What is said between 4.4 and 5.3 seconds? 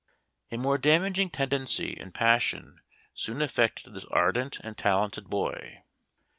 and talented